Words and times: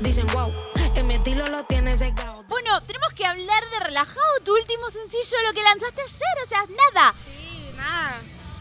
Dicen 0.00 0.26
wow, 0.28 0.52
en 0.96 1.06
mi 1.06 1.14
estilo 1.14 1.46
lo 1.46 1.64
tienes 1.64 2.00
secado. 2.00 2.44
Bueno, 2.48 2.82
tenemos 2.82 3.12
que 3.14 3.24
hablar 3.24 3.62
de 3.70 3.80
Relajado, 3.80 4.40
tu 4.44 4.54
último 4.54 4.90
sencillo, 4.90 5.42
lo 5.46 5.52
que 5.52 5.62
lanzaste 5.62 6.02
ayer, 6.02 6.42
o 6.42 6.46
sea, 6.46 6.60
nada. 6.60 7.14
Sí, 7.24 7.70
nada. 7.76 8.16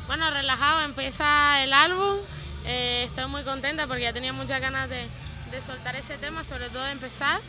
Bueno, 0.07 0.29
relajado, 0.29 0.81
empieza 0.81 1.63
el 1.63 1.73
álbum. 1.73 2.17
Eh, 2.65 3.03
estoy 3.05 3.25
muy 3.27 3.43
contenta 3.43 3.87
porque 3.87 4.03
ya 4.03 4.13
tenía 4.13 4.33
muchas 4.33 4.61
ganas 4.61 4.89
de, 4.89 5.07
de 5.51 5.61
soltar 5.61 5.95
ese 5.95 6.17
tema, 6.17 6.43
sobre 6.43 6.69
todo 6.69 6.83
de 6.83 6.91
empezar. 6.91 7.39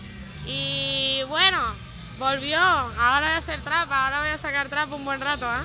Y 0.47 1.23
bueno, 1.29 1.61
volvió. 2.19 2.59
Ahora 2.59 3.27
voy 3.27 3.35
a 3.35 3.37
hacer 3.39 3.61
trap, 3.61 3.91
ahora 3.91 4.21
voy 4.21 4.31
a 4.31 4.39
sacar 4.39 4.69
trap 4.69 4.93
un 4.93 5.05
buen 5.05 5.21
rato, 5.21 5.47
¿ah? 5.47 5.65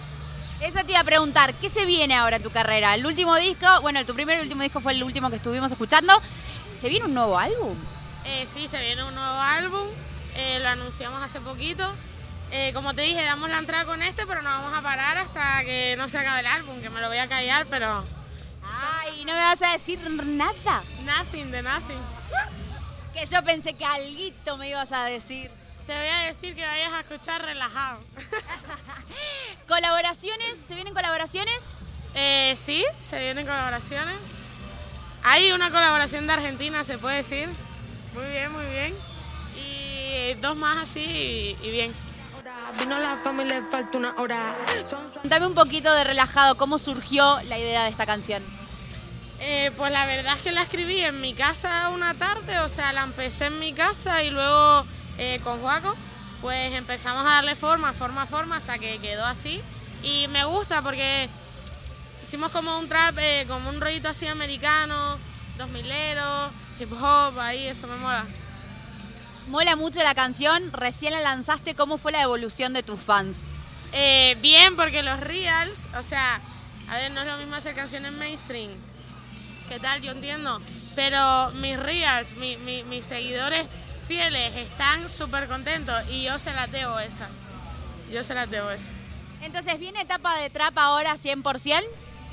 Eso 0.61 0.83
te 0.83 0.91
iba 0.91 0.99
a 0.99 1.05
preguntar, 1.05 1.53
¿qué 1.53 1.69
se 1.69 1.85
viene 1.85 2.15
ahora 2.15 2.35
en 2.35 2.43
tu 2.43 2.51
carrera? 2.51 2.93
El 2.93 3.05
último 3.05 3.35
disco, 3.37 3.65
bueno, 3.81 4.05
tu 4.05 4.13
primer 4.13 4.39
y 4.39 4.41
último 4.41 4.63
disco 4.63 4.81
fue 4.81 4.91
el 4.91 5.03
último 5.03 5.29
que 5.29 5.37
estuvimos 5.37 5.71
escuchando. 5.71 6.19
¿Se 6.81 6.89
viene 6.89 7.05
un 7.05 7.13
nuevo 7.13 7.37
álbum? 7.37 7.77
Eh, 8.25 8.47
sí, 8.53 8.67
se 8.67 8.79
viene 8.81 9.03
un 9.03 9.15
nuevo 9.15 9.39
álbum. 9.39 9.87
eh, 10.35 10.59
lo 10.61 10.69
anunciamos 10.69 11.21
hace 11.23 11.39
poquito. 11.41 11.91
Eh, 12.51 12.71
como 12.73 12.93
te 12.93 13.01
dije, 13.03 13.23
damos 13.23 13.49
la 13.49 13.59
entrada 13.59 13.85
con 13.85 14.01
este, 14.01 14.25
pero 14.25 14.41
no 14.41 14.49
vamos 14.49 14.73
a 14.77 14.81
parar 14.81 15.17
hasta 15.17 15.63
que 15.63 15.95
no 15.97 16.07
se 16.09 16.17
acabe 16.17 16.39
el 16.39 16.47
álbum, 16.47 16.81
que 16.81 16.89
me 16.89 16.99
lo 17.01 17.07
voy 17.07 17.17
a 17.17 17.27
callar, 17.27 17.65
pero 17.69 18.03
Ay, 18.63 19.25
no 19.25 19.33
me 19.33 19.39
vas 19.39 19.61
a 19.61 19.73
decir 19.77 19.99
nada. 20.09 20.83
nothing 21.03 21.51
de 21.51 21.61
nothing. 21.61 22.01
Que 23.13 23.25
yo 23.25 23.43
pensé 23.43 23.73
que 23.73 23.85
alguito 23.85 24.57
me 24.57 24.69
ibas 24.69 24.91
a 24.91 25.05
decir. 25.05 25.51
Te 25.87 25.97
voy 25.97 26.07
a 26.07 26.19
decir 26.27 26.55
que 26.55 26.65
vayas 26.65 26.93
a 26.93 26.99
escuchar 27.01 27.41
relajado. 27.43 27.99
¿Colaboraciones? 29.67 30.55
¿Se 30.67 30.75
vienen 30.75 30.93
colaboraciones? 30.93 31.59
Eh, 32.15 32.57
sí, 32.63 32.85
se 33.01 33.19
vienen 33.19 33.45
colaboraciones. 33.45 34.15
Hay 35.23 35.51
una 35.51 35.69
colaboración 35.71 36.27
de 36.27 36.33
Argentina, 36.33 36.83
se 36.83 36.97
puede 36.97 37.17
decir. 37.17 37.49
Muy 38.19 38.31
bien, 38.31 38.51
muy 38.51 38.65
bien. 38.65 38.95
Y 39.55 40.33
dos 40.41 40.57
más 40.57 40.77
así 40.77 40.99
y, 40.99 41.57
y 41.65 41.71
bien. 41.71 41.93
Vino 42.77 42.99
la 42.99 43.17
familia, 43.23 43.61
le 43.61 43.67
falta 43.67 43.97
una 43.97 44.13
hora. 44.17 44.55
Contame 45.21 45.47
un 45.47 45.53
poquito 45.53 45.93
de 45.93 46.03
relajado, 46.03 46.55
¿cómo 46.57 46.77
surgió 46.77 47.39
la 47.43 47.57
idea 47.57 47.83
de 47.83 47.89
esta 47.89 48.05
canción? 48.05 48.43
Eh, 49.39 49.71
pues 49.77 49.91
la 49.93 50.05
verdad 50.05 50.35
es 50.35 50.41
que 50.41 50.51
la 50.51 50.63
escribí 50.63 50.99
en 50.99 51.21
mi 51.21 51.33
casa 51.33 51.89
una 51.89 52.13
tarde, 52.13 52.59
o 52.59 52.67
sea, 52.67 52.91
la 52.91 53.03
empecé 53.03 53.45
en 53.45 53.57
mi 53.57 53.71
casa 53.71 54.21
y 54.21 54.31
luego 54.31 54.85
eh, 55.17 55.39
con 55.43 55.61
Juaco, 55.61 55.95
pues 56.41 56.73
empezamos 56.73 57.25
a 57.25 57.35
darle 57.35 57.55
forma, 57.55 57.93
forma, 57.93 58.25
forma 58.27 58.57
hasta 58.57 58.77
que 58.77 58.99
quedó 58.99 59.25
así. 59.25 59.61
Y 60.03 60.27
me 60.27 60.43
gusta 60.43 60.81
porque 60.81 61.29
hicimos 62.21 62.51
como 62.51 62.77
un 62.77 62.89
trap, 62.89 63.17
eh, 63.17 63.45
como 63.47 63.69
un 63.69 63.79
rollito 63.79 64.09
así 64.09 64.27
americano, 64.27 65.17
dos 65.59 65.69
mileros, 65.69 66.51
hip 66.79 66.91
hop, 66.93 67.37
ahí, 67.39 67.67
eso 67.67 67.85
me 67.85 67.97
mola. 67.97 68.25
Mola 69.49 69.75
mucho 69.75 70.01
la 70.01 70.15
canción, 70.15 70.71
recién 70.71 71.11
la 71.13 71.19
lanzaste, 71.19 71.75
¿cómo 71.75 71.97
fue 71.97 72.11
la 72.13 72.21
evolución 72.21 72.71
de 72.73 72.81
tus 72.81 72.99
fans? 72.99 73.41
Eh, 73.91 74.37
bien, 74.41 74.75
porque 74.77 75.03
los 75.03 75.19
reals, 75.19 75.87
o 75.97 76.01
sea, 76.03 76.39
a 76.89 76.95
ver, 76.95 77.11
no 77.11 77.21
es 77.21 77.27
lo 77.27 77.37
mismo 77.37 77.55
hacer 77.55 77.75
canciones 77.75 78.13
mainstream. 78.13 78.71
¿Qué 79.67 79.79
tal? 79.79 80.01
Yo 80.01 80.11
entiendo. 80.13 80.61
Pero 80.95 81.51
mis 81.51 81.77
reals, 81.77 82.35
mi- 82.35 82.57
mi- 82.57 82.83
mis 82.83 83.05
seguidores 83.05 83.67
fieles 84.07 84.55
están 84.55 85.09
súper 85.09 85.47
contentos 85.47 85.95
y 86.09 86.23
yo 86.23 86.39
se 86.39 86.53
las 86.53 86.71
debo 86.71 86.99
esa. 86.99 87.27
Yo 88.11 88.23
se 88.23 88.33
las 88.33 88.49
debo 88.49 88.69
esa. 88.71 88.89
Entonces, 89.41 89.77
¿viene 89.79 90.01
etapa 90.01 90.37
de 90.37 90.49
trap 90.49 90.77
ahora 90.77 91.17
100%? 91.17 91.83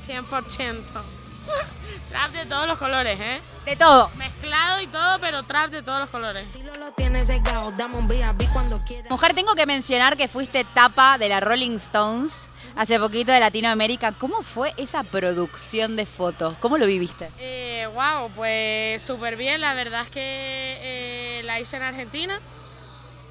100%. 0.00 1.02
trap 2.08 2.32
de 2.32 2.46
todos 2.46 2.66
los 2.66 2.78
colores, 2.78 3.18
¿eh? 3.20 3.40
De 3.64 3.76
todo. 3.76 4.10
Mezclado 4.16 4.80
y 4.80 4.86
todo, 4.86 5.18
pero 5.20 5.42
trap 5.42 5.70
de 5.70 5.82
todos 5.82 6.00
los 6.00 6.10
colores. 6.10 6.46
estilo 6.46 6.72
lo 6.74 6.92
tienes 6.92 7.26
secado. 7.26 7.72
Dame 7.72 7.96
un 7.96 8.06
VIP 8.06 8.48
cuando 8.52 8.78
quieras. 8.84 9.10
Mujer, 9.10 9.34
tengo 9.34 9.54
que 9.54 9.66
mencionar 9.66 10.16
que 10.16 10.28
fuiste 10.28 10.64
tapa 10.64 11.18
de 11.18 11.28
la 11.28 11.40
Rolling 11.40 11.74
Stones 11.74 12.48
hace 12.76 12.98
poquito 13.00 13.32
de 13.32 13.40
Latinoamérica. 13.40 14.12
¿Cómo 14.12 14.42
fue 14.42 14.72
esa 14.76 15.02
producción 15.02 15.96
de 15.96 16.06
fotos? 16.06 16.56
¿Cómo 16.60 16.78
lo 16.78 16.86
viviste? 16.86 17.30
Eh, 17.38 17.88
wow, 17.92 18.30
pues 18.36 19.02
súper 19.02 19.36
bien. 19.36 19.60
La 19.60 19.74
verdad 19.74 20.02
es 20.02 20.10
que 20.10 20.20
eh, 20.20 21.42
la 21.44 21.58
hice 21.58 21.76
en 21.76 21.82
Argentina. 21.82 22.38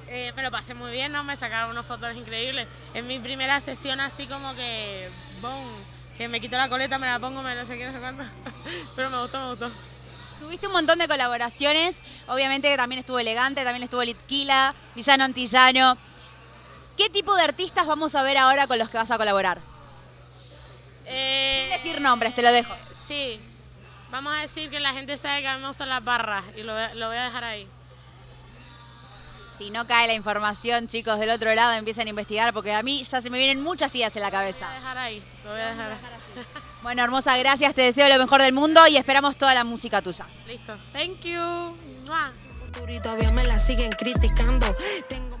Eh, 0.08 0.32
me 0.36 0.42
lo 0.42 0.50
pasé 0.50 0.74
muy 0.74 0.92
bien, 0.92 1.12
¿no? 1.12 1.24
Me 1.24 1.36
sacaron 1.36 1.70
unos 1.70 1.86
fotos 1.86 2.14
increíbles. 2.14 2.68
En 2.94 3.06
mi 3.06 3.18
primera 3.18 3.58
sesión 3.60 4.00
así 4.00 4.26
como 4.26 4.54
que, 4.54 5.08
boom, 5.40 5.66
que 6.16 6.28
me 6.28 6.40
quito 6.40 6.56
la 6.56 6.68
coleta, 6.68 6.98
me 6.98 7.06
la 7.06 7.18
pongo, 7.18 7.42
me 7.42 7.54
no 7.54 7.66
sé 7.66 7.76
qué, 7.76 7.86
no 7.86 7.92
sé 7.92 7.98
cuánto. 7.98 8.24
Pero 8.96 9.10
me 9.10 9.20
gustó, 9.20 9.40
me 9.40 9.50
gustó. 9.50 9.70
Tuviste 10.40 10.66
un 10.66 10.72
montón 10.72 10.98
de 10.98 11.08
colaboraciones. 11.08 12.00
Obviamente 12.28 12.68
que 12.68 12.76
también 12.76 12.98
estuvo 12.98 13.18
Elegante, 13.18 13.64
también 13.64 13.82
estuvo 13.82 14.02
Litquila, 14.02 14.74
Villano 14.94 15.24
Antillano. 15.24 15.96
¿Qué 16.96 17.10
tipo 17.10 17.34
de 17.36 17.42
artistas 17.42 17.86
vamos 17.86 18.14
a 18.14 18.22
ver 18.22 18.38
ahora 18.38 18.66
con 18.66 18.78
los 18.78 18.88
que 18.88 18.96
vas 18.96 19.10
a 19.10 19.18
colaborar? 19.18 19.60
Eh, 21.06 21.68
Sin 21.70 21.78
decir 21.82 22.00
nombres, 22.00 22.34
te 22.34 22.42
lo 22.42 22.52
dejo. 22.52 22.74
Sí, 23.06 23.38
vamos 24.10 24.34
a 24.34 24.38
decir 24.38 24.70
que 24.70 24.80
la 24.80 24.92
gente 24.92 25.16
sabe 25.16 25.42
que 25.42 25.48
a 25.48 25.56
mí 25.56 25.62
me 25.62 25.68
gustan 25.68 25.88
las 25.88 26.02
barras 26.02 26.44
y 26.56 26.62
lo 26.62 26.72
voy 26.74 27.16
a 27.16 27.24
dejar 27.24 27.44
ahí. 27.44 27.68
Si 29.58 29.70
no 29.70 29.86
cae 29.86 30.06
la 30.06 30.14
información, 30.14 30.86
chicos, 30.86 31.18
del 31.18 31.30
otro 31.30 31.54
lado 31.54 31.72
empiezan 31.72 32.06
a 32.06 32.10
investigar 32.10 32.52
porque 32.52 32.72
a 32.74 32.82
mí 32.82 33.02
ya 33.02 33.20
se 33.20 33.30
me 33.30 33.38
vienen 33.38 33.62
muchas 33.62 33.94
ideas 33.94 34.14
en 34.16 34.22
la 34.22 34.28
Lo 34.30 34.36
voy 34.36 34.40
cabeza. 34.52 34.70
a 34.70 34.74
dejar 34.74 34.98
ahí, 34.98 35.22
lo 35.44 35.50
voy 35.50 35.60
a 35.60 35.66
dejar. 35.68 35.98
Bueno, 36.82 37.02
hermosa, 37.02 37.36
gracias, 37.38 37.74
te 37.74 37.82
deseo 37.82 38.08
lo 38.08 38.16
mejor 38.18 38.42
del 38.42 38.52
mundo 38.52 38.86
y 38.86 38.96
esperamos 38.96 39.36
toda 39.36 39.54
la 39.54 39.64
música 39.64 40.02
tuya. 40.02 40.26
Listo. 40.46 40.76
Thank 40.92 41.22
you. 41.22 41.76
Todavía 43.02 43.32
me 43.32 43.42
la 43.44 43.58
siguen 43.58 43.90
criticando. 43.90 44.76
Tengo 45.08 45.36